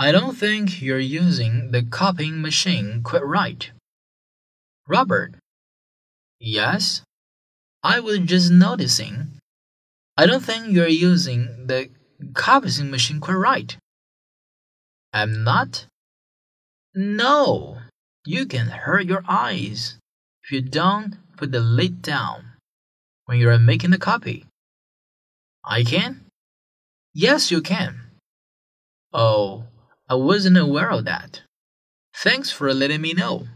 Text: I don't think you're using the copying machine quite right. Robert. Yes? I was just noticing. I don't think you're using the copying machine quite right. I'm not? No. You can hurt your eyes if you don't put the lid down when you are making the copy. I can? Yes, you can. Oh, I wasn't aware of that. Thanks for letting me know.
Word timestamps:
I 0.00 0.12
don't 0.12 0.34
think 0.34 0.80
you're 0.80 0.98
using 0.98 1.72
the 1.72 1.82
copying 1.82 2.40
machine 2.40 3.02
quite 3.02 3.22
right. 3.22 3.70
Robert. 4.88 5.34
Yes? 6.38 7.02
I 7.82 8.00
was 8.00 8.20
just 8.20 8.50
noticing. 8.50 9.32
I 10.16 10.24
don't 10.24 10.42
think 10.42 10.72
you're 10.72 10.88
using 10.88 11.66
the 11.66 11.90
copying 12.32 12.90
machine 12.90 13.20
quite 13.20 13.34
right. 13.34 13.76
I'm 15.12 15.44
not? 15.44 15.84
No. 16.94 17.76
You 18.24 18.46
can 18.46 18.68
hurt 18.68 19.04
your 19.04 19.22
eyes 19.28 19.98
if 20.42 20.50
you 20.50 20.62
don't 20.62 21.18
put 21.36 21.52
the 21.52 21.60
lid 21.60 22.00
down 22.00 22.52
when 23.26 23.38
you 23.38 23.50
are 23.50 23.58
making 23.58 23.90
the 23.90 23.98
copy. 23.98 24.46
I 25.62 25.84
can? 25.84 26.24
Yes, 27.12 27.50
you 27.50 27.60
can. 27.60 28.00
Oh, 29.12 29.64
I 30.10 30.14
wasn't 30.14 30.58
aware 30.58 30.90
of 30.90 31.04
that. 31.04 31.42
Thanks 32.16 32.50
for 32.50 32.74
letting 32.74 33.00
me 33.00 33.12
know. 33.12 33.46